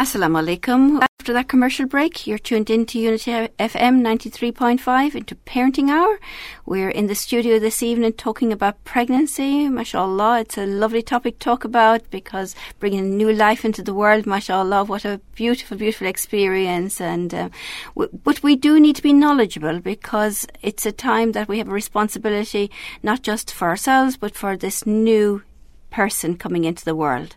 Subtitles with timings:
[0.00, 1.02] Assalamu alaikum.
[1.20, 6.18] After that commercial break, you're tuned in to Unity FM 93.5 into Parenting Hour.
[6.64, 9.68] We're in the studio this evening talking about pregnancy.
[9.68, 14.24] MashaAllah, it's a lovely topic to talk about because bringing new life into the world,
[14.24, 16.98] MashaAllah, what a beautiful, beautiful experience.
[16.98, 17.48] And uh,
[17.94, 21.68] w- But we do need to be knowledgeable because it's a time that we have
[21.68, 22.70] a responsibility
[23.02, 25.42] not just for ourselves but for this new
[25.90, 27.36] person coming into the world.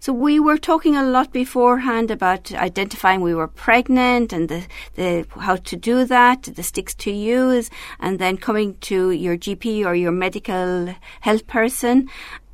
[0.00, 5.26] So we were talking a lot beforehand about identifying we were pregnant and the, the
[5.38, 9.94] how to do that, the sticks to use, and then coming to your GP or
[9.94, 12.08] your medical health person.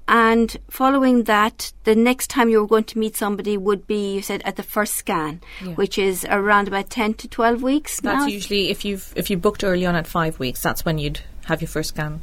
[0.09, 4.23] And following that, the next time you were going to meet somebody would be, you
[4.23, 5.73] said, at the first scan, yeah.
[5.73, 8.01] which is around about ten to twelve weeks.
[8.01, 8.27] That's now.
[8.27, 11.61] usually if you've if you booked early on at five weeks, that's when you'd have
[11.61, 12.23] your first scan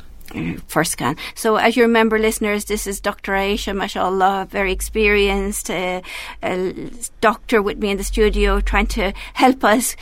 [0.67, 1.15] first scan.
[1.35, 3.33] So, as you remember, listeners, this is Dr.
[3.33, 6.01] Aisha, mashallah, very experienced uh,
[7.21, 9.95] doctor with me in the studio, trying to help us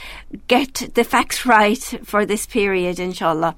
[0.48, 3.55] get the facts right for this period, inshallah.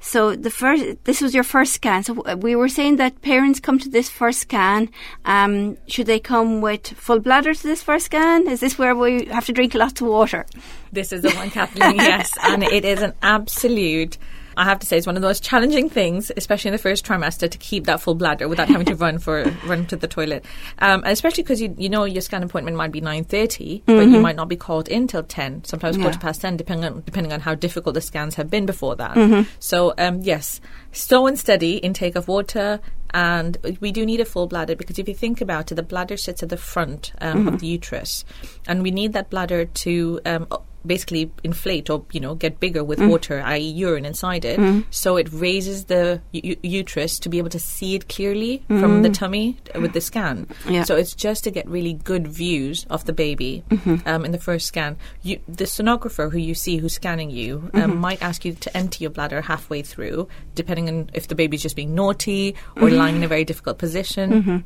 [0.00, 2.02] So, the first, this was your first scan.
[2.04, 4.88] So, we were saying that parents come to this first scan.
[5.24, 8.48] Um, should they come with full bladder to this first scan?
[8.48, 10.46] Is this where we have to drink lots of water?
[10.92, 11.96] This is the one, Kathleen.
[11.96, 14.18] yes, and it is an absolute
[14.60, 17.02] I have to say, it's one of the most challenging things, especially in the first
[17.02, 20.44] trimester, to keep that full bladder without having to run for run to the toilet.
[20.80, 23.86] Um, especially because you you know your scan appointment might be nine thirty, mm-hmm.
[23.86, 24.22] but you mm-hmm.
[24.22, 25.64] might not be called in till ten.
[25.64, 26.02] Sometimes yeah.
[26.02, 29.16] quarter past ten, depending on depending on how difficult the scans have been before that.
[29.16, 29.48] Mm-hmm.
[29.60, 30.60] So um, yes,
[30.92, 32.80] slow and steady intake of water,
[33.14, 36.18] and we do need a full bladder because if you think about it, the bladder
[36.18, 37.48] sits at the front um, mm-hmm.
[37.48, 38.26] of the uterus,
[38.68, 40.46] and we need that bladder to um,
[40.84, 43.08] basically inflate or you know get bigger with mm.
[43.08, 44.58] water, i.e., urine inside it.
[44.58, 44.84] Mm.
[44.90, 48.80] So it raises the u- uterus to be able to see it clearly mm.
[48.80, 50.46] from the tummy with the scan.
[50.68, 50.84] Yeah.
[50.84, 54.08] So it's just to get really good views of the baby mm-hmm.
[54.08, 54.96] um, in the first scan.
[55.22, 58.00] You, the sonographer who you see who's scanning you um, mm-hmm.
[58.00, 61.76] might ask you to empty your bladder halfway through, depending on if the baby's just
[61.76, 62.96] being naughty or mm-hmm.
[62.96, 64.30] lying in a very difficult position.
[64.30, 64.56] Mm-hmm.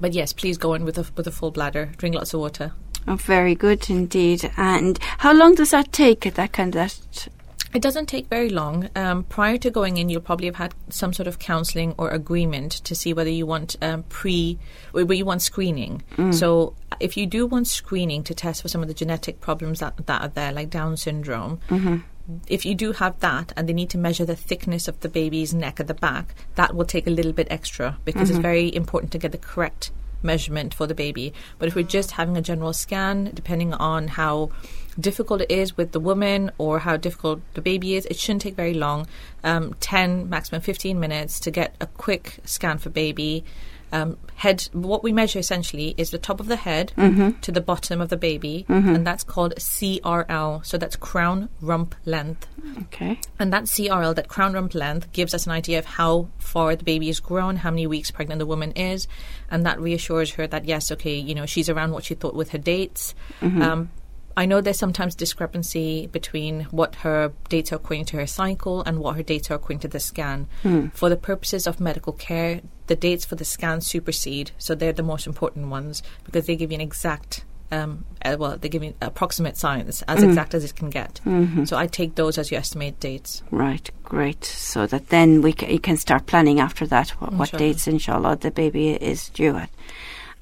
[0.00, 1.92] But yes, please go in with a with a full bladder.
[1.96, 2.72] Drink lots of water.
[3.08, 4.50] Oh, very good indeed.
[4.56, 6.34] And how long does that take?
[6.34, 7.28] That kind of that.
[7.74, 8.88] It doesn't take very long.
[8.96, 12.72] Um, prior to going in, you'll probably have had some sort of counselling or agreement
[12.72, 14.58] to see whether you want um, pre,
[14.92, 16.02] whether you want screening.
[16.16, 16.34] Mm.
[16.34, 20.06] So, if you do want screening to test for some of the genetic problems that,
[20.06, 21.96] that are there, like Down syndrome, mm-hmm
[22.48, 25.54] if you do have that and they need to measure the thickness of the baby's
[25.54, 28.38] neck at the back, that will take a little bit extra because mm-hmm.
[28.38, 29.90] it's very important to get the correct
[30.26, 31.32] measurement for the baby.
[31.58, 34.50] But if we're just having a general scan, depending on how
[34.98, 38.56] difficult it is with the woman or how difficult the baby is, it shouldn't take
[38.56, 39.06] very long
[39.44, 43.44] um, 10, maximum 15 minutes to get a quick scan for baby
[43.96, 44.68] um, head.
[44.72, 47.40] What we measure essentially is the top of the head mm-hmm.
[47.40, 48.94] to the bottom of the baby, mm-hmm.
[48.94, 50.64] and that's called CRL.
[50.64, 52.46] So that's crown rump length.
[52.82, 53.18] Okay.
[53.38, 56.84] And that CRL, that crown rump length, gives us an idea of how far the
[56.84, 59.08] baby is grown, how many weeks pregnant the woman is,
[59.50, 62.50] and that reassures her that yes, okay, you know, she's around what she thought with
[62.50, 63.14] her dates.
[63.40, 63.62] Mm-hmm.
[63.62, 63.90] Um,
[64.38, 68.98] I know there's sometimes discrepancy between what her dates are according to her cycle and
[68.98, 70.46] what her dates are according to the scan.
[70.62, 70.92] Mm.
[70.92, 75.02] For the purposes of medical care, the dates for the scans supersede, so they're the
[75.02, 77.44] most important ones because they give you an exact.
[77.72, 80.28] Um, uh, well, they give you approximate science, as mm.
[80.28, 81.20] exact as it can get.
[81.26, 81.64] Mm-hmm.
[81.64, 83.42] So I take those as your estimate dates.
[83.50, 84.44] Right, great.
[84.44, 88.36] So that then we ca- you can start planning after that what, what dates, inshallah,
[88.36, 89.70] the baby is due at.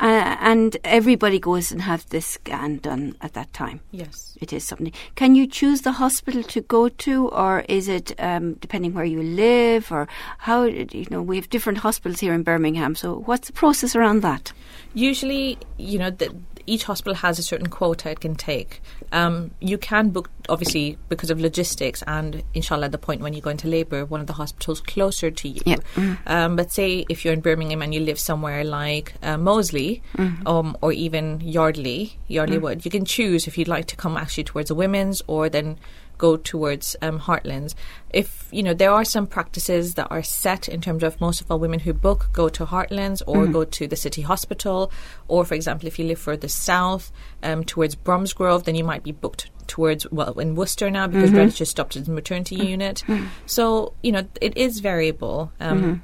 [0.05, 3.81] Uh, and everybody goes and have this scan done at that time.
[3.91, 4.93] Yes, it is something.
[5.15, 9.23] Can you choose the hospital to go to, or is it um, depending where you
[9.23, 10.07] live, or
[10.37, 10.65] how?
[10.65, 12.95] You know, we have different hospitals here in Birmingham.
[12.95, 14.53] So, what's the process around that?
[14.93, 16.37] Usually, you know, the,
[16.67, 18.81] each hospital has a certain quota it can take.
[19.13, 23.41] Um, you can book, obviously, because of logistics, and inshallah, at the point when you
[23.41, 25.61] go into labour, one of the hospitals closer to you.
[25.65, 25.77] Yeah.
[25.95, 26.19] Mm.
[26.27, 30.47] Um, but say if you're in Birmingham and you live somewhere like uh, Moseley mm.
[30.47, 32.63] um, or even Yardley, Yardley mm.
[32.63, 35.79] Wood, you can choose if you'd like to come actually towards the women's or then
[36.19, 37.75] go towards um, Heartlands.
[38.11, 41.51] If you know there are some practices that are set in terms of most of
[41.51, 43.53] our women who book go to Heartlands or mm.
[43.53, 44.93] go to the city hospital,
[45.29, 47.13] or for example, if you live further south
[47.43, 51.49] um, towards Bromsgrove, then you might be booked towards well in Worcester now because mm-hmm.
[51.49, 52.67] just stopped at the maternity mm-hmm.
[52.67, 53.03] unit.
[53.07, 53.27] Mm-hmm.
[53.47, 55.53] So you know it is variable.
[55.61, 55.95] Um, mm-hmm.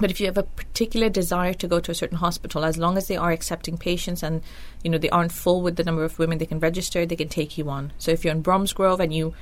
[0.00, 2.96] But if you have a particular desire to go to a certain hospital, as long
[2.96, 4.42] as they are accepting patients and
[4.82, 7.28] you know they aren't full with the number of women they can register, they can
[7.28, 7.92] take you on.
[7.98, 9.34] So if you're in Bromsgrove and you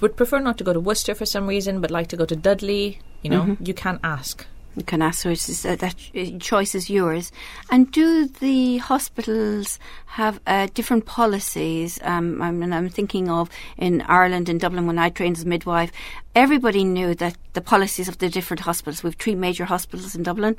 [0.00, 2.36] would prefer not to go to Worcester for some reason, but like to go to
[2.36, 3.64] Dudley, you know, mm-hmm.
[3.64, 4.46] you can ask
[4.82, 7.30] can ask, so it's, uh, that uh, choice is yours.
[7.70, 11.98] And do the hospitals have uh, different policies?
[12.02, 15.48] Um, I mean, I'm thinking of in Ireland, in Dublin, when I trained as a
[15.48, 15.92] midwife,
[16.34, 19.02] everybody knew that the policies of the different hospitals.
[19.02, 20.56] We've three major hospitals in Dublin,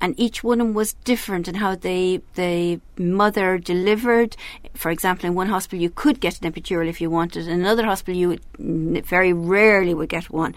[0.00, 4.36] and each one was different in how they the mother delivered.
[4.74, 7.46] For example, in one hospital you could get an epidural if you wanted.
[7.46, 10.54] In another hospital you would, very rarely would get one.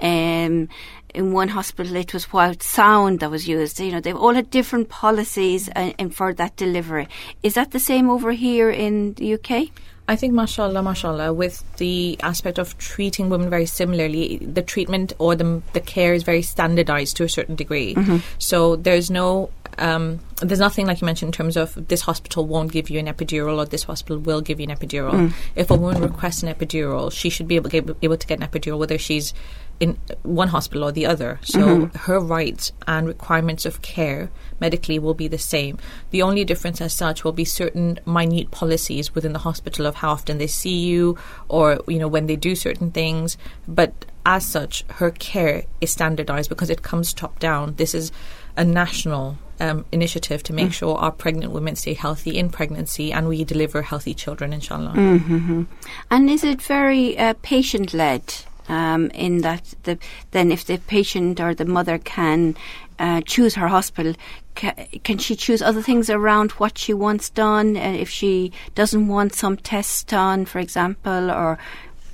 [0.00, 0.68] Um,
[1.14, 3.80] in one hospital it was white sound that was used.
[3.80, 7.08] You know, they've all had different policies and for that delivery.
[7.42, 9.68] Is that the same over here in the UK?
[10.06, 15.34] I think, mashallah, mashallah, with the aspect of treating women very similarly, the treatment or
[15.34, 17.94] the, the care is very standardized to a certain degree.
[17.94, 18.18] Mm-hmm.
[18.38, 22.72] So there's no um, there's nothing like you mentioned in terms of this hospital won't
[22.72, 25.12] give you an epidural or this hospital will give you an epidural.
[25.12, 25.32] Mm.
[25.54, 28.46] If a woman requests an epidural, she should be able, get, able to get an
[28.46, 29.34] epidural whether she's
[29.80, 31.40] in one hospital or the other.
[31.42, 31.98] So mm-hmm.
[31.98, 34.30] her rights and requirements of care
[34.60, 35.78] medically will be the same.
[36.10, 40.10] The only difference as such will be certain minute policies within the hospital of how
[40.10, 41.18] often they see you
[41.48, 43.36] or you know when they do certain things,
[43.66, 47.74] but as such her care is standardized because it comes top down.
[47.76, 48.12] This is
[48.56, 50.72] a national um, initiative to make mm.
[50.72, 54.92] sure our pregnant women stay healthy in pregnancy and we deliver healthy children, inshallah.
[54.94, 55.62] Mm-hmm.
[56.10, 58.22] And is it very uh, patient led?
[58.66, 59.98] Um, in that, the,
[60.30, 62.56] then if the patient or the mother can
[62.98, 64.14] uh, choose her hospital,
[64.56, 67.76] ca- can she choose other things around what she wants done?
[67.76, 71.58] Uh, if she doesn't want some tests done, for example, or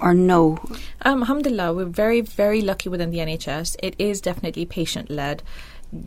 [0.01, 0.59] or no?
[1.03, 3.77] Um, alhamdulillah, we're very, very lucky within the NHS.
[3.83, 5.43] It is definitely patient led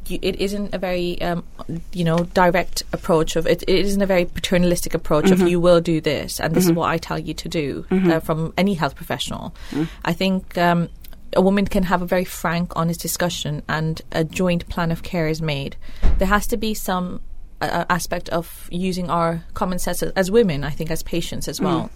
[0.08, 1.44] you, it isn't a very um,
[1.92, 5.44] you know direct approach of it, it isn't a very paternalistic approach mm-hmm.
[5.44, 6.72] of you will do this and this mm-hmm.
[6.72, 8.12] is what I tell you to do mm-hmm.
[8.12, 9.54] uh, from any health professional.
[9.72, 9.88] Mm.
[10.06, 10.90] I think um,
[11.36, 15.28] a woman can have a very frank, honest discussion and a joint plan of care
[15.28, 15.76] is made.
[16.18, 17.22] There has to be some
[17.62, 21.62] uh, aspect of using our common sense as, as, women, I think, as patients as
[21.62, 21.84] well.
[21.84, 21.90] Mm.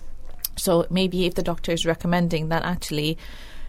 [0.59, 3.17] So maybe if the doctor is recommending that actually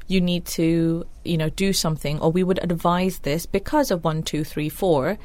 [0.08, 4.22] you need to, you know, do something, or we would advise this because of one,
[4.22, 5.18] two, three, four.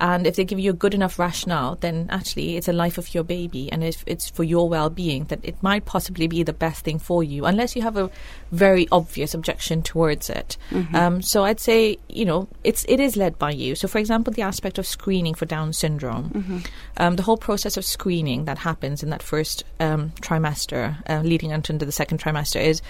[0.00, 3.14] And if they give you a good enough rationale, then actually it's a life of
[3.14, 6.84] your baby, and if it's for your well-being, that it might possibly be the best
[6.84, 8.10] thing for you, unless you have a
[8.50, 10.56] very obvious objection towards it.
[10.70, 10.96] Mm-hmm.
[10.96, 13.76] Um, so I'd say, you know, it's it is led by you.
[13.76, 16.58] So, for example, the aspect of screening for Down syndrome, mm-hmm.
[16.96, 21.50] um, the whole process of screening that happens in that first um, trimester, uh, leading
[21.52, 22.82] into the second trimester, is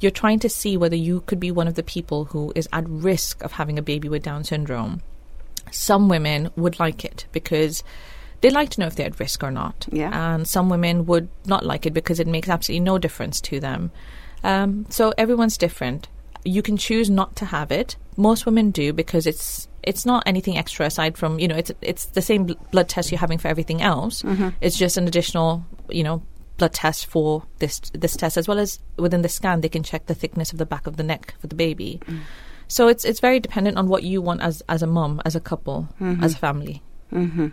[0.00, 2.88] you're trying to see whether you could be one of the people who is at
[2.88, 5.02] risk of having a baby with Down syndrome.
[5.70, 7.84] Some women would like it because
[8.40, 9.86] they like to know if they're at risk or not.
[9.92, 10.34] Yeah.
[10.34, 13.90] And some women would not like it because it makes absolutely no difference to them.
[14.42, 16.08] Um, so everyone's different.
[16.44, 17.96] You can choose not to have it.
[18.16, 22.06] Most women do because it's it's not anything extra aside from you know it's it's
[22.06, 24.22] the same blood test you're having for everything else.
[24.22, 24.48] Mm-hmm.
[24.60, 26.22] It's just an additional you know
[26.60, 30.06] blood test for this this test, as well as within the scan, they can check
[30.06, 32.00] the thickness of the back of the neck for the baby.
[32.06, 32.20] Mm.
[32.68, 35.40] So it's it's very dependent on what you want as as a mom, as a
[35.40, 36.22] couple, mm-hmm.
[36.22, 36.82] as a family.
[37.12, 37.48] Mm-hmm.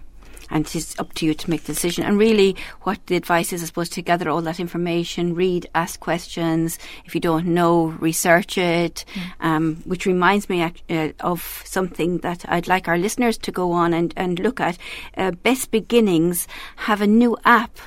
[0.49, 2.05] And it's up to you to make the decision.
[2.05, 5.99] And really, what the advice is, I suppose, to gather all that information, read, ask
[5.99, 6.79] questions.
[7.03, 9.03] If you don't know, research it.
[9.13, 9.45] Mm.
[9.47, 13.93] Um, which reminds me uh, of something that I'd like our listeners to go on
[13.93, 14.77] and, and look at.
[15.17, 17.77] Uh, Best Beginnings have a new app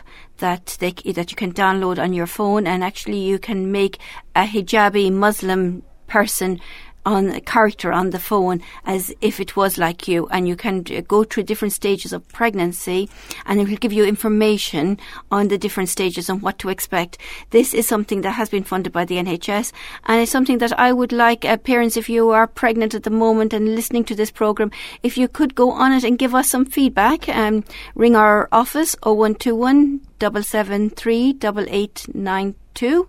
[0.41, 3.99] that they, that you can download on your phone, and actually you can make
[4.35, 6.61] a hijabi Muslim person
[7.05, 10.83] on a character on the phone as if it was like you and you can
[10.83, 13.09] go through different stages of pregnancy
[13.47, 14.99] and it will give you information
[15.31, 17.19] on the different stages and what to expect.
[17.51, 19.73] This is something that has been funded by the NHS
[20.05, 23.11] and it's something that I would like uh, parents if you are pregnant at the
[23.11, 24.71] moment and listening to this program
[25.03, 27.65] if you could go on it and give us some feedback um,
[27.95, 33.09] ring our office 0121 773 8892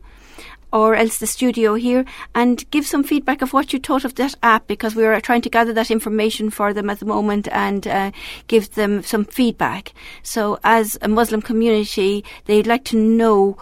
[0.71, 4.35] or else the studio here and give some feedback of what you thought of that
[4.43, 7.87] app because we are trying to gather that information for them at the moment and
[7.87, 8.11] uh,
[8.47, 9.93] give them some feedback.
[10.23, 13.57] So as a Muslim community, they'd like to know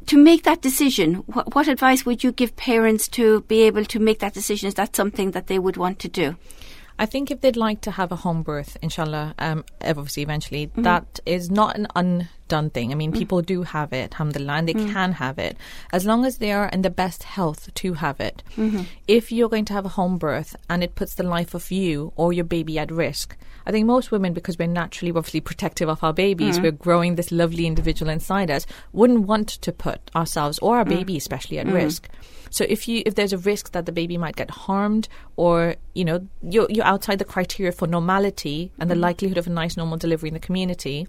[0.06, 3.98] To make that decision, what, what advice would you give parents to be able to
[3.98, 4.68] make that decision?
[4.68, 6.36] Is that something that they would want to do?
[6.98, 10.82] I think if they'd like to have a home birth, inshallah, um, obviously eventually, mm-hmm.
[10.82, 12.90] that is not an undone thing.
[12.90, 13.18] I mean, mm-hmm.
[13.18, 14.92] people do have it, alhamdulillah, and they mm-hmm.
[14.92, 15.56] can have it
[15.92, 18.42] as long as they are in the best health to have it.
[18.56, 18.82] Mm-hmm.
[19.06, 22.12] If you're going to have a home birth and it puts the life of you
[22.16, 23.36] or your baby at risk,
[23.66, 26.64] I think most women, because we're naturally obviously protective of our babies, mm-hmm.
[26.64, 30.90] we're growing this lovely individual inside us, wouldn't want to put ourselves or our mm.
[30.90, 32.08] baby especially at risk.
[32.50, 36.04] So if you if there's a risk that the baby might get harmed or you
[36.04, 39.02] know you're you're outside the criteria for normality and the mm-hmm.
[39.02, 41.08] likelihood of a nice normal delivery in the community,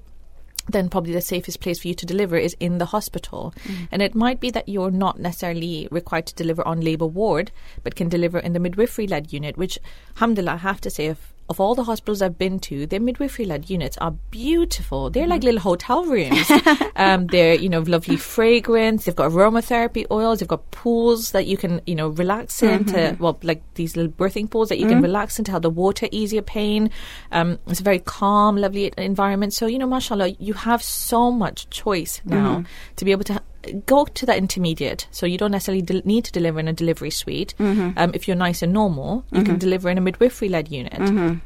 [0.69, 3.53] then probably the safest place for you to deliver is in the hospital.
[3.63, 3.87] Mm.
[3.91, 7.51] And it might be that you're not necessarily required to deliver on labour ward,
[7.83, 9.79] but can deliver in the midwifery led unit, which,
[10.15, 13.45] alhamdulillah, I have to say, if of all the hospitals I've been to, their midwifery
[13.45, 15.09] led units are beautiful.
[15.09, 16.49] They're mm like little hotel rooms.
[16.95, 19.03] um, they're, you know, lovely fragrance.
[19.05, 20.39] They've got aromatherapy oils.
[20.39, 22.93] They've got pools that you can, you know, relax into.
[22.93, 23.21] Mm-hmm.
[23.21, 26.07] Well, like these little birthing pools that you mm can relax into, have the water
[26.11, 26.89] ease your pain.
[27.33, 29.53] Um, it's a very calm, lovely environment.
[29.53, 32.95] So, you know, mashallah, you have so much choice now mm-hmm.
[32.95, 33.41] to be able to
[33.85, 35.07] go to that intermediate.
[35.11, 37.53] So you don't necessarily de- need to deliver in a delivery suite.
[37.59, 37.97] Mm-hmm.
[37.97, 39.45] Um, if you're nice and normal, you mm-hmm.
[39.45, 40.93] can deliver in a midwifery led unit.
[40.93, 41.39] Mm-hmm.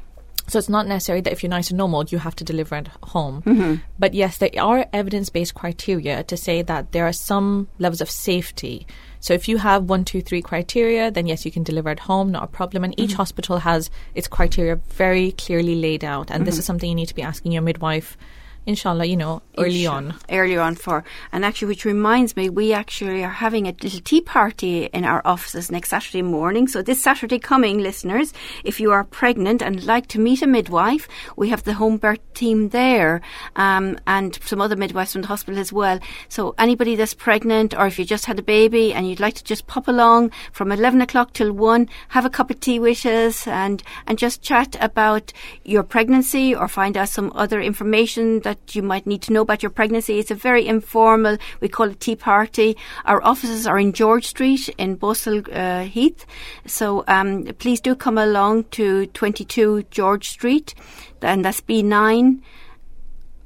[0.48, 2.88] So it's not necessary that if you're nice and normal, you have to deliver at
[3.04, 3.42] home.
[3.44, 3.75] Mm-hmm.
[4.00, 8.10] But yes, there are evidence based criteria to say that there are some levels of
[8.10, 8.86] safety.
[9.20, 12.32] So if you have one, two, three criteria, then yes, you can deliver at home,
[12.32, 12.84] not a problem.
[12.84, 13.18] And each mm-hmm.
[13.18, 16.32] hospital has its criteria very clearly laid out.
[16.32, 16.60] And this mm-hmm.
[16.60, 18.18] is something you need to be asking your midwife
[18.65, 20.13] inshallah, you know, early on.
[20.30, 21.03] Early on for.
[21.32, 25.22] And actually, which reminds me, we actually are having a little tea party in our
[25.25, 26.68] offices next Saturday morning.
[26.68, 31.08] So this Saturday coming, listeners, if you are pregnant and like to meet a midwife,
[31.36, 33.22] we have the home birth team there
[33.56, 36.00] um, and some other midwives from the hospital as well.
[36.30, 39.44] So anybody that's pregnant or if you just had a baby and you'd like to
[39.44, 43.48] just pop along from 11 o'clock till 1, have a cup of tea with us
[43.48, 48.75] and, and just chat about your pregnancy or find out some other information that that
[48.75, 50.20] you might need to know about your pregnancy.
[50.20, 52.77] It's a very informal, we call it tea party.
[53.05, 56.25] Our offices are in George Street in Balsall uh, Heath.
[56.65, 60.74] So um, please do come along to 22 George Street,
[61.22, 62.41] and that's B9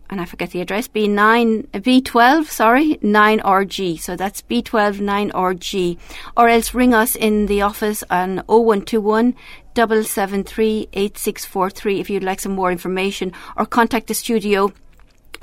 [0.10, 4.00] and I forget the address, B9, B12, sorry, 9RG.
[4.00, 5.98] So that's B12 9RG.
[6.38, 9.34] Or else ring us in the office on 0121
[9.76, 14.72] 773 8643 if you'd like some more information or contact the studio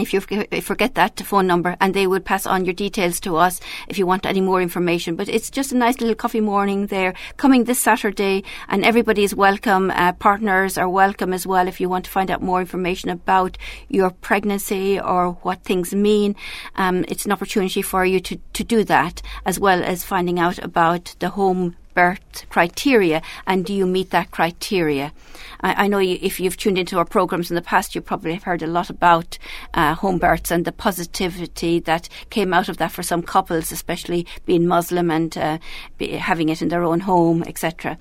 [0.02, 0.20] if you
[0.60, 4.06] forget that phone number and they would pass on your details to us if you
[4.06, 5.16] want any more information.
[5.16, 9.34] But it's just a nice little coffee morning there coming this Saturday and everybody is
[9.34, 9.90] welcome.
[9.90, 13.56] Uh, partners are welcome as well if you want to find out more information about
[13.88, 16.36] your pregnancy or what things mean.
[16.76, 20.58] Um, it's an opportunity for you to, to do that as well as finding out
[20.58, 25.12] about the home birth criteria and do you meet that criteria?
[25.60, 28.34] I, I know you, if you've tuned into our programs in the past, you probably
[28.34, 29.38] have heard a lot about
[29.74, 34.26] uh, home births and the positivity that came out of that for some couples, especially
[34.44, 35.58] being Muslim and uh,
[35.98, 37.98] be, having it in their own home, etc.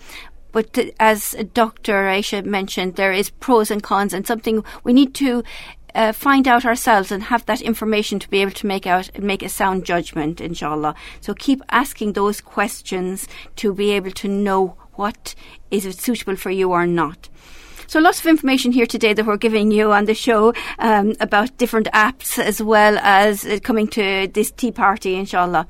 [0.52, 1.94] But as Dr.
[1.94, 5.44] Aisha mentioned, there is pros and cons, and something we need to
[5.96, 9.24] uh, find out ourselves and have that information to be able to make out and
[9.24, 10.96] make a sound judgment, inshallah.
[11.20, 15.36] So keep asking those questions to be able to know what
[15.70, 17.30] is it suitable for you or not.
[17.88, 21.58] So lots of information here today that we're giving you on the show um, about
[21.58, 25.68] different apps as well as coming to this tea party, inshallah.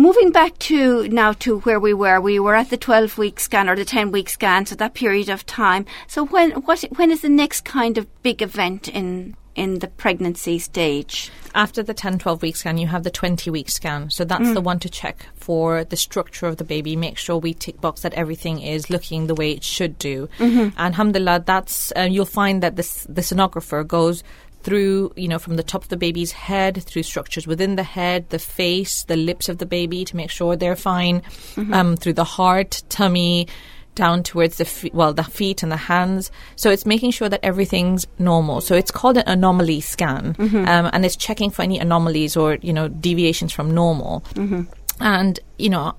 [0.00, 3.68] Moving back to now to where we were, we were at the 12 week scan
[3.68, 5.84] or the 10 week scan, so that period of time.
[6.06, 10.58] So when what when is the next kind of big event in in the pregnancy
[10.58, 11.30] stage?
[11.54, 14.08] After the 10 12 week scan, you have the 20 week scan.
[14.08, 14.54] So that's mm.
[14.54, 18.00] the one to check for the structure of the baby, make sure we tick box
[18.00, 20.30] that everything is looking the way it should do.
[20.38, 20.60] Mm-hmm.
[20.60, 24.24] And alhamdulillah, that's uh, you'll find that this the sonographer goes
[24.62, 28.28] through, you know, from the top of the baby's head, through structures within the head,
[28.30, 31.72] the face, the lips of the baby to make sure they're fine, mm-hmm.
[31.72, 33.48] um, through the heart, tummy,
[33.94, 36.30] down towards the fe- well the feet and the hands.
[36.56, 38.60] So it's making sure that everything's normal.
[38.60, 40.64] So it's called an anomaly scan, mm-hmm.
[40.64, 44.22] um, and it's checking for any anomalies or you know deviations from normal.
[44.34, 44.62] Mm-hmm.
[45.00, 45.94] And you know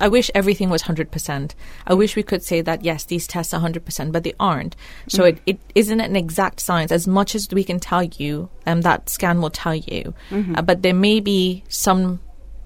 [0.00, 1.54] I- wish everything was 100%.
[1.86, 4.76] I wish we could say that, yes, these tests are 100%, but they aren't.
[5.08, 8.82] So it, it isn't an exact science as much as we can tell you, um,
[8.82, 10.14] that scan will tell you.
[10.56, 12.20] Uh, but there may be some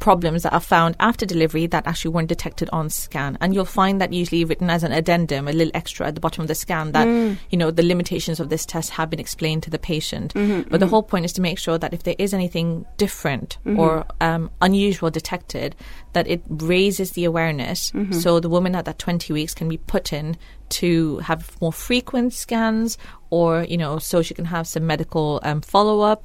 [0.05, 3.39] problems that are found after delivery that actually weren't detected on scan.
[3.41, 6.43] And you'll find that usually written as an addendum, a little extra at the bottom
[6.43, 7.39] of the scan that, mm.
[7.49, 10.35] you know, the limitations of this test have been explained to the patient.
[10.35, 10.91] Mm-hmm, but the mm-hmm.
[10.91, 13.81] whole point is to make sure that if there is anything different mm-hmm.
[13.81, 15.75] or um, unusual detected,
[16.13, 20.13] that it raises the awareness so the woman at that 20 weeks can be put
[20.13, 20.37] in
[20.81, 22.99] to have more frequent scans
[23.31, 26.25] or you know so she can have some medical um, follow up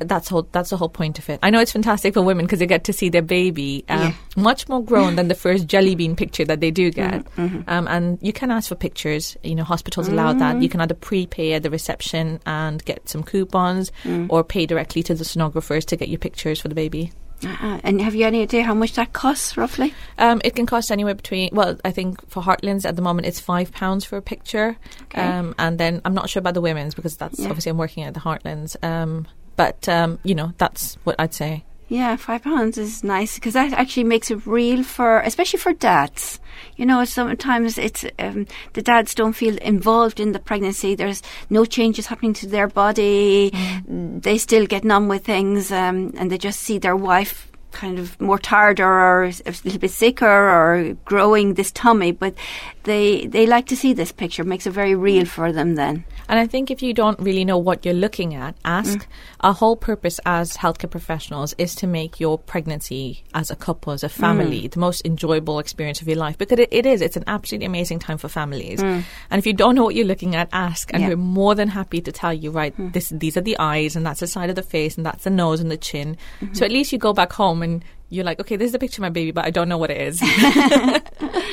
[0.00, 1.38] that's whole that's the whole point of it.
[1.42, 4.12] I know it's fantastic for women because they get to see their baby um, Yeah.
[4.36, 7.26] much more grown than the first jelly bean picture that they do get.
[7.36, 9.36] Um, and you can ask for pictures.
[9.42, 10.62] You know hospitals allow that.
[10.62, 13.90] You can either prepay at the reception and get some coupons
[14.28, 17.12] or pay directly to the sonographers to get your pictures for the baby
[17.44, 19.92] Uh, and have you any idea how much that costs roughly?
[20.18, 21.50] Um, it can cost anywhere between.
[21.52, 25.20] Well, I think for Heartlands at the moment it's five pounds for a picture, Okay.
[25.20, 27.48] um, and then I'm not sure about the women's because that's Yeah.
[27.48, 28.76] obviously I'm working at the Heartlands.
[28.82, 29.26] Um,
[29.56, 31.64] but um, you know that's what I'd say.
[31.88, 36.40] Yeah, five pounds is nice because that actually makes it real for, especially for dads.
[36.74, 40.96] You know, sometimes it's um, the dads don't feel involved in the pregnancy.
[40.96, 43.52] There's no changes happening to their body.
[43.86, 48.18] They still get numb with things, um, and they just see their wife kind of
[48.20, 49.32] more tired or, a
[49.64, 52.10] little bit sicker or growing this tummy.
[52.10, 52.34] But
[52.82, 54.42] they they like to see this picture.
[54.42, 56.04] It makes it very real for them then.
[56.28, 58.98] And I think if you don't really know what you're looking at, ask.
[58.98, 59.06] Mm.
[59.40, 64.02] Our whole purpose as healthcare professionals is to make your pregnancy as a couple, as
[64.02, 64.70] a family, mm.
[64.70, 66.38] the most enjoyable experience of your life.
[66.38, 67.00] Because it, it is.
[67.00, 68.80] It's an absolutely amazing time for families.
[68.80, 69.04] Mm.
[69.30, 70.92] And if you don't know what you're looking at, ask.
[70.92, 71.10] And Yeah.
[71.10, 74.20] we're more than happy to tell you, right, this, these are the eyes, and that's
[74.20, 76.16] the side of the face, and that's the nose and the chin.
[76.40, 76.54] Mm-hmm.
[76.54, 79.00] So at least you go back home and you're like, okay, this is a picture
[79.00, 80.22] of my baby, but I don't know what it is.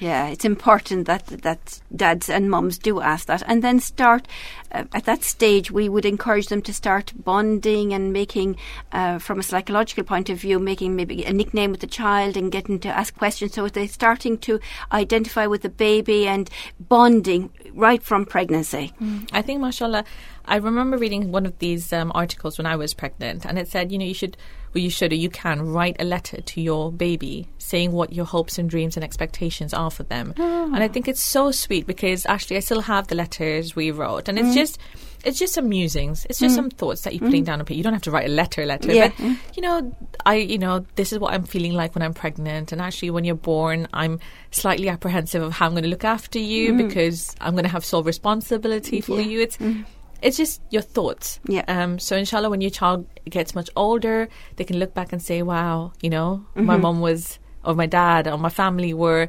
[0.00, 4.28] Yeah, it's important that that dads and mums do ask that, and then start
[4.72, 5.70] uh, at that stage.
[5.70, 8.56] We would encourage them to start bonding and making,
[8.92, 12.52] uh, from a psychological point of view, making maybe a nickname with the child and
[12.52, 13.54] getting to ask questions.
[13.54, 14.60] So they're starting to
[14.92, 18.92] identify with the baby and bonding right from pregnancy.
[19.32, 20.04] I think, mashallah,
[20.46, 23.90] I remember reading one of these um, articles when I was pregnant, and it said,
[23.90, 24.36] you know, you should,
[24.74, 28.26] well, you should, or you can write a letter to your baby saying what your
[28.26, 30.34] hopes and dreams and expectations are for them.
[30.36, 30.88] And I ah.
[30.88, 34.48] think it's so sweet because actually, I still have the letters we wrote, and it's
[34.48, 34.54] mm.
[34.54, 34.78] just.
[35.26, 36.26] It's just some musings.
[36.28, 36.56] It's just mm.
[36.56, 37.46] some thoughts that you're putting mm.
[37.46, 37.78] down on paper.
[37.78, 38.92] You don't have to write a letter, letter.
[38.92, 39.10] Yeah.
[39.16, 42.72] But you know, I, you know, this is what I'm feeling like when I'm pregnant.
[42.72, 46.38] And actually, when you're born, I'm slightly apprehensive of how I'm going to look after
[46.38, 49.26] you because I'm going to have sole responsibility for Yeah.
[49.26, 49.40] you.
[49.40, 49.58] It's,
[50.24, 51.38] it's just your thoughts.
[51.46, 51.64] Yeah.
[51.68, 55.42] Um, so inshallah, when your child gets much older, they can look back and say,
[55.42, 59.28] wow, you know, my mom was, or my dad, or my family were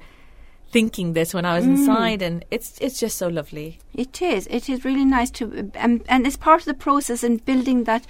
[0.72, 2.22] thinking this when I was inside.
[2.22, 3.80] And it's, it's just so lovely.
[3.98, 4.46] It is.
[4.48, 8.06] It is really nice to, um, and it's part of the process in building that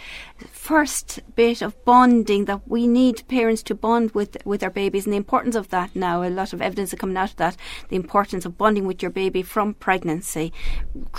[0.52, 5.14] first bit of bonding that we need parents to bond with with our babies, and
[5.14, 5.96] the importance of that.
[5.96, 7.56] Now, a lot of evidence is coming out of that.
[7.90, 10.52] The importance of bonding with your baby from pregnancy,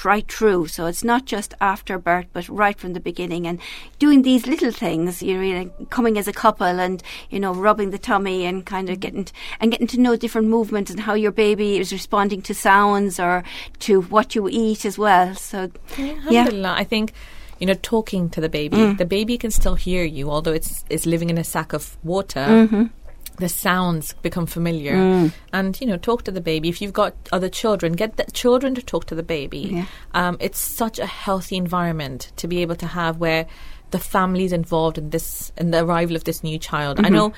[0.04, 0.66] right through.
[0.66, 3.60] So it's not just after birth, but right from the beginning, and
[4.00, 5.22] doing these little things.
[5.22, 8.98] You know, coming as a couple, and you know, rubbing the tummy, and kind of
[8.98, 12.52] getting t- and getting to know different movements and how your baby is responding to
[12.52, 13.44] sounds or
[13.78, 15.34] to what you eat as well.
[15.34, 16.74] So, yeah.
[16.74, 17.12] I think
[17.58, 18.76] you know talking to the baby.
[18.76, 18.98] Mm.
[18.98, 22.40] The baby can still hear you, although it's it's living in a sack of water.
[22.40, 22.84] Mm-hmm.
[23.38, 25.32] The sounds become familiar, mm.
[25.52, 26.70] and you know, talk to the baby.
[26.70, 29.58] If you've got other children, get the children to talk to the baby.
[29.58, 29.86] Yeah.
[30.14, 33.46] Um, it's such a healthy environment to be able to have where
[33.90, 36.98] the family's involved in this in the arrival of this new child.
[36.98, 37.14] I mm-hmm.
[37.14, 37.32] know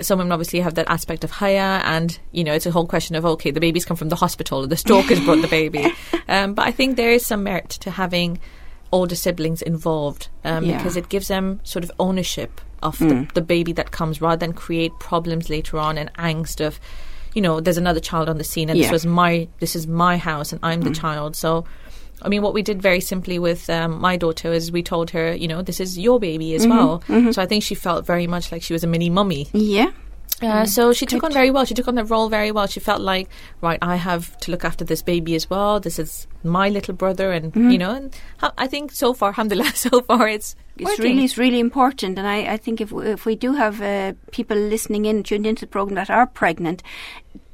[0.00, 3.14] some women obviously have that aspect of haya and you know it's a whole question
[3.14, 5.92] of okay the baby's come from the hospital or the stalker's brought the baby
[6.28, 8.38] um, but i think there is some merit to having
[8.90, 10.76] older siblings involved um, Yeah.
[10.78, 14.52] because it gives them sort of ownership of the, the baby that comes rather than
[14.52, 16.80] create problems later on and angst of
[17.34, 18.86] you know there's another child on the scene and Yeah.
[18.86, 21.64] this was my this is my house and i'm the child so
[22.24, 25.34] I mean, what we did very simply with um, my daughter is we told her,
[25.34, 27.02] you know, this is your baby as well.
[27.32, 29.48] So I think she felt very much like she was a mini mummy.
[29.52, 29.90] Yeah.
[30.40, 31.64] Uh, so she took on very well.
[31.64, 32.66] She took on the role very well.
[32.66, 33.28] She felt like,
[33.60, 35.78] right, I have to look after this baby as well.
[35.78, 39.70] This is my little brother, and you know, and ha- I think so far, alhamdulillah,
[39.76, 41.04] so far it's It's working.
[41.04, 44.14] really, it's really important, and I, I think if we, if we do have uh,
[44.32, 46.82] people listening in, tuned into the program that are pregnant,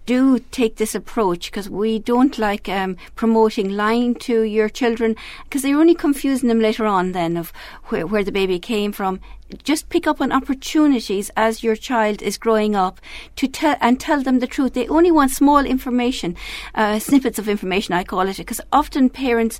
[0.09, 5.63] do take this approach because we don't like um, promoting lying to your children because
[5.63, 7.53] you're only confusing them later on then of
[7.89, 9.21] where, where the baby came from
[9.63, 13.01] just pick up on opportunities as your child is growing up
[13.37, 14.75] to tell and tell them the truth.
[14.75, 16.37] They only want small information,
[16.75, 17.95] uh, snippets of information.
[17.95, 19.59] I call it because often parents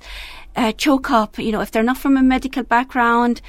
[0.55, 1.39] uh, choke up.
[1.39, 3.41] You know, if they're not from a medical background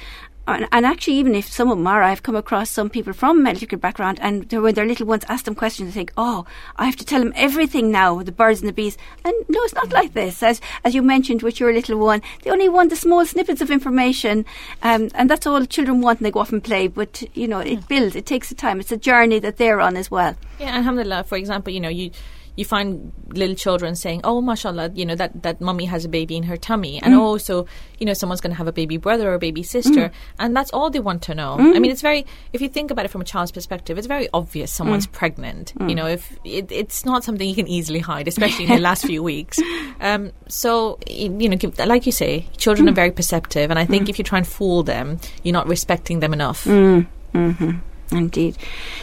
[0.47, 3.43] and, and, actually, even if some of them are, I've come across some people from
[3.43, 6.45] medical background, and when their little ones ask them questions, they think, "Oh,
[6.77, 9.75] I have to tell them everything now, the birds and the bees." And no, it's
[9.75, 10.41] not like this.
[10.41, 13.69] As as you mentioned with your little one, they only want the small snippets of
[13.69, 14.45] information,
[14.81, 16.87] um, and that's all children want, and they go off and play.
[16.87, 18.15] But you know, it builds.
[18.15, 18.79] It takes a time.
[18.79, 20.35] It's a journey that they're on as well.
[20.59, 21.25] Yeah, alhamdulillah.
[21.25, 22.11] For example, you know, you
[22.55, 26.35] you find little children saying, "Oh, mashallah, you know that that mummy has a baby
[26.35, 27.19] in her tummy," and mm.
[27.19, 27.65] also,
[27.99, 30.11] you know, someone's going to have a baby brother or a baby sister, mm.
[30.39, 31.57] and that's all they want to know.
[31.57, 31.75] Mm.
[31.75, 34.27] I mean, it's very if you think about it from a child's perspective, it's very
[34.33, 35.11] obvious someone's mm.
[35.11, 35.73] pregnant.
[35.79, 35.95] You mm.
[35.95, 39.23] know, if it, it's not something you can easily hide, especially in the last few
[39.23, 39.59] weeks.
[40.01, 42.95] Um, so, you know, like you say, children are mm.
[42.95, 46.33] very perceptive, and I think if you try and fool them, you're not respecting them
[46.33, 46.65] enough.
[46.65, 47.77] Mm-hmm.
[48.11, 48.57] Indeed.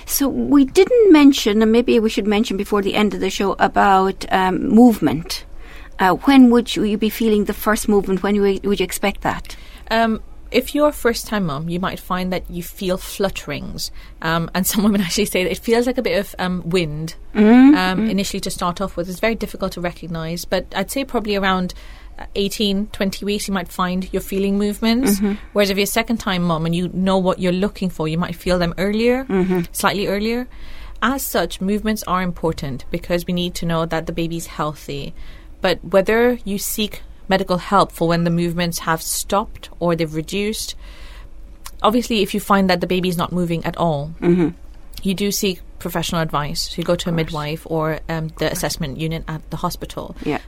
[0.05, 3.53] So we didn't mention, and maybe we should mention before the end of the show
[3.59, 5.44] about um, movement.
[5.99, 8.23] Uh, when would you, you, be feeling the first movement?
[8.23, 9.57] When would you expect that?
[9.90, 13.90] Um, if you're a first time mum, you might find that you feel flutterings.
[14.23, 17.16] Um, and some women actually say that it feels like a bit of um, wind
[17.35, 17.75] mm-hmm.
[17.75, 18.11] um, mm-hmm.
[18.11, 19.09] initially to start off with.
[19.09, 21.75] It's very difficult to recognize, but I'd say probably around
[22.35, 25.17] 18, 20 weeks, you might find you're feeling movements.
[25.17, 25.35] Mm-hmm.
[25.53, 28.19] Whereas if you're a second time mom and you know what you're looking for, you
[28.19, 29.61] might feel them earlier, mm-hmm.
[29.73, 30.49] slightly earlier.
[31.01, 35.15] As such, movements are important because we need to know that the baby's healthy.
[35.61, 40.75] But whether you seek medical help for when the movements have stopped or they've reduced,
[41.83, 44.49] obviously, if you find that the baby's not moving at all, mm-hmm.
[45.03, 46.71] you do seek professional advice.
[46.71, 50.17] So you go to a midwife or um, the assessment unit at the hospital.
[50.25, 50.41] Yeah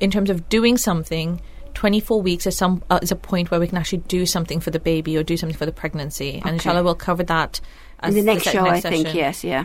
[0.00, 1.40] in terms of doing something,
[1.74, 4.70] 24 weeks is some uh, is a point where we can actually do something for
[4.70, 6.30] the baby or do something for the pregnancy.
[6.30, 6.40] Okay.
[6.44, 7.60] And inshallah, we'll cover that
[8.02, 8.64] in the next the show.
[8.64, 9.64] Next I think yes, yeah.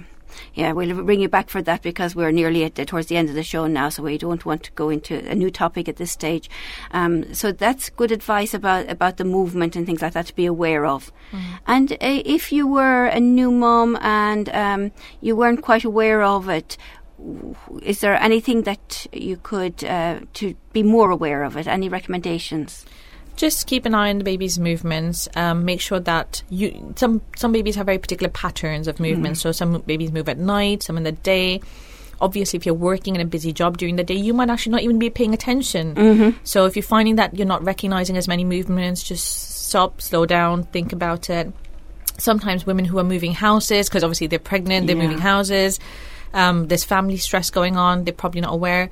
[0.54, 3.36] Yeah, we'll bring you back for that because we're nearly at, towards the end of
[3.36, 6.12] the show now, so we don't want to go into a new topic at this
[6.12, 6.50] stage.
[6.91, 10.46] Um, so that's good advice about about the movement and things like that to be
[10.46, 11.12] aware of.
[11.32, 11.41] Mm.
[11.67, 14.91] And uh, if you were a new mom and um,
[15.22, 16.78] you weren't quite aware of it,
[17.82, 21.68] is there anything that you could uh, to be more aware of it?
[21.68, 22.86] Any recommendations?
[23.36, 25.28] Just keep an eye on the baby's movements.
[25.36, 29.38] Um, make sure that you some some babies have very particular patterns of movement.
[29.38, 29.40] Mm.
[29.40, 31.62] So some babies move at night, some in the day.
[32.22, 34.82] Obviously, if you're working in a busy job during the day, you might actually not
[34.82, 35.96] even be paying attention.
[35.96, 36.38] Mm-hmm.
[36.44, 40.64] So if you're finding that you're not recognizing as many movements, just stop, slow down,
[40.66, 41.52] think about it.
[42.20, 45.80] Sometimes women who are moving houses, because obviously they're pregnant, they're moving houses
[46.34, 48.04] um, there's family stress going on.
[48.04, 48.89] They're probably not aware.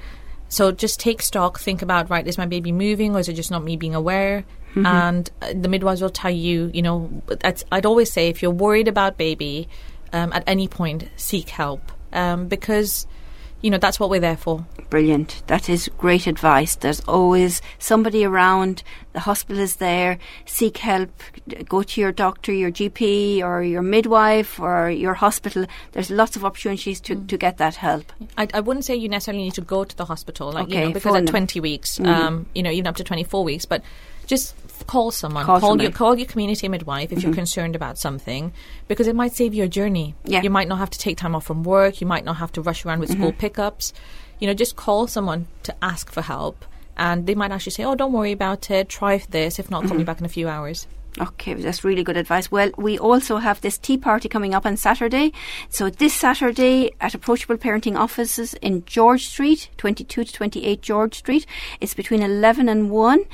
[0.49, 3.51] So just take stock, think about, right, is my baby moving or is it just
[3.51, 4.43] not me being aware?
[4.71, 4.86] Mm-hmm.
[4.86, 7.21] And uh, the midwives will tell you, you know,
[7.71, 9.69] I'd always say if you're worried about baby,
[10.13, 11.91] um, at any point, seek help.
[12.13, 13.08] Um, because
[13.62, 14.65] you know, that's what we're there for.
[14.89, 15.43] Brilliant.
[15.47, 16.76] That is great advice.
[16.76, 18.84] There's always somebody around.
[19.13, 20.17] The hospital is there.
[20.45, 21.10] Seek help.
[21.69, 25.65] Go to your doctor, your GP, or your midwife, or your hospital.
[25.91, 27.28] There's lots of opportunities to, mm.
[27.28, 28.12] to get that help.
[28.38, 30.88] I, I wouldn't say you necessarily need to go to the hospital, like, okay, you
[30.88, 32.08] know, because at 20 weeks, mm.
[32.08, 33.84] um, you know, even up to 24 weeks, but
[34.26, 34.56] just
[34.88, 35.46] call someone.
[35.46, 37.28] Call, call your call your community midwife if mm-hmm.
[37.28, 38.54] you're concerned about something,
[38.88, 40.15] because it might save your journey.
[40.26, 40.41] Yeah.
[40.41, 42.02] You might not have to take time off from work.
[42.02, 43.22] You might not have to rush around with mm-hmm.
[43.22, 43.94] school pickups.
[44.39, 46.65] You know, just call someone to ask for help,
[46.98, 48.89] and they might actually say, "Oh, don't worry about it.
[48.89, 49.60] Try this.
[49.60, 49.98] If not, call mm-hmm.
[50.00, 50.88] me back in a few hours."
[51.20, 52.50] Okay, that's really good advice.
[52.50, 55.34] Well, we also have this tea party coming up on Saturday.
[55.70, 61.46] So this Saturday at Approachable Parenting offices in George Street, 22 to 28 George Street.
[61.82, 63.26] It's between 11 and 1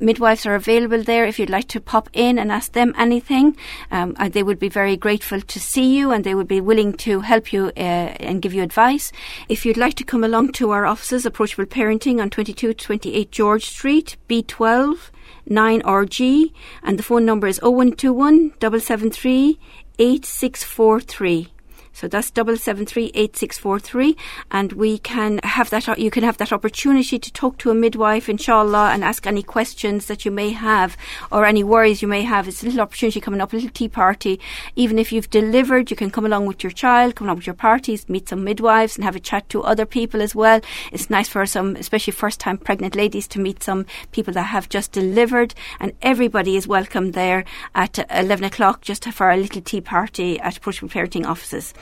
[0.00, 3.56] midwives are available there if you'd like to pop in and ask them anything.
[3.90, 6.94] Um, uh, they would be very grateful to see you and they would be willing
[6.98, 9.12] to help you uh, and give you advice.
[9.48, 14.16] If you'd like to come along to our offices, Approachable Parenting on 2228 George Street,
[14.28, 15.10] B12
[15.48, 19.58] 9RG, and the phone number is 0121 773
[19.98, 21.59] 8643.
[21.92, 24.16] So that's double seven three eight six four three,
[24.50, 25.98] and we can have that.
[25.98, 30.06] You can have that opportunity to talk to a midwife, inshallah, and ask any questions
[30.06, 30.96] that you may have
[31.30, 32.48] or any worries you may have.
[32.48, 34.40] It's a little opportunity coming up, a little tea party.
[34.76, 37.54] Even if you've delivered, you can come along with your child, come along with your
[37.54, 40.60] parties, meet some midwives, and have a chat to other people as well.
[40.92, 44.92] It's nice for some, especially first-time pregnant ladies, to meet some people that have just
[44.92, 50.38] delivered, and everybody is welcome there at eleven o'clock just for a little tea party
[50.40, 51.74] at Approachable Parenting offices.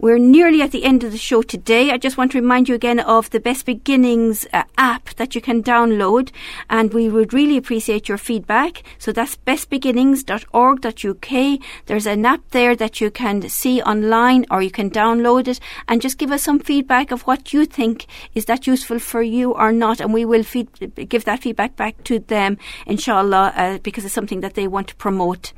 [0.00, 1.90] We're nearly at the end of the show today.
[1.90, 5.40] I just want to remind you again of the Best Beginnings uh, app that you
[5.40, 6.30] can download,
[6.70, 8.84] and we would really appreciate your feedback.
[8.98, 11.60] So that's bestbeginnings.org.uk.
[11.86, 15.58] There's an app there that you can see online or you can download it
[15.88, 18.06] and just give us some feedback of what you think
[18.36, 20.68] is that useful for you or not, and we will feed,
[21.08, 22.56] give that feedback back to them,
[22.86, 25.52] inshallah, uh, because it's something that they want to promote.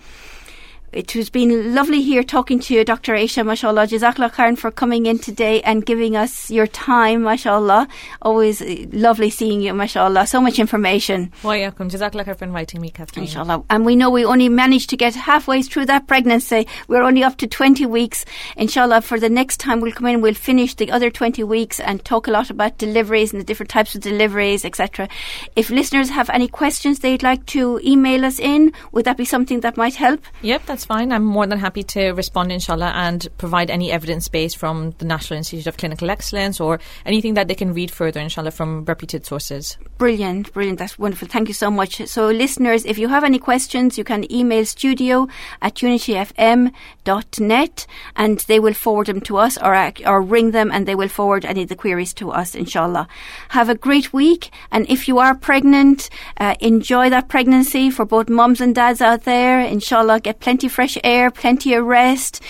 [0.92, 3.14] It has been lovely here talking to you, Dr.
[3.14, 3.87] Aisha, mashallah.
[3.87, 7.87] Jazakallah khairan for coming in today and giving us your time, mashallah.
[8.22, 10.26] Always uh, lovely seeing you, mashallah.
[10.26, 11.31] So much information.
[11.44, 11.90] Welcome.
[11.90, 13.26] Jazakallah khair for inviting me, Kathleen.
[13.26, 13.62] Inshallah.
[13.70, 16.66] And we know we only managed to get halfway through that pregnancy.
[16.88, 18.24] We're only up to 20 weeks.
[18.57, 22.05] Inshallah, for the next time we'll come in, we'll finish the other 20 weeks and
[22.05, 25.09] talk a lot about deliveries and the different types of deliveries, etc.
[25.55, 29.61] If listeners have any questions they'd like to email us in, would that be something
[29.61, 30.24] that might help?
[30.42, 31.12] Yep, that's fine.
[31.12, 35.38] I'm more than happy to respond, inshallah, and provide any evidence base from the National
[35.38, 39.77] Institute of Clinical Excellence or anything that they can read further, inshallah, from reputed sources.
[39.99, 40.79] Brilliant, brilliant.
[40.79, 41.29] That's wonderful.
[41.29, 42.07] Thank you so much.
[42.07, 45.29] So, listeners, if you have any questions, you can email studio
[45.61, 50.95] at unityfm.net and they will forward them to us or, or ring them and they
[50.95, 53.09] will forward any of the queries to us, inshallah.
[53.51, 54.51] Have a great week.
[54.71, 59.25] And if you are pregnant, uh, enjoy that pregnancy for both mums and dads out
[59.25, 59.61] there.
[59.61, 62.40] Inshallah, get plenty fresh air, plenty of rest,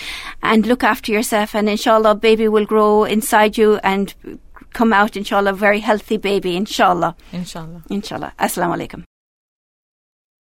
[0.41, 1.55] and look after yourself.
[1.55, 4.13] And inshallah, baby will grow inside you and
[4.73, 7.15] come out, inshallah, very healthy baby, inshallah.
[7.33, 7.83] Inshallah.
[7.89, 8.33] Inshallah.
[8.39, 9.03] Assalamu alaikum.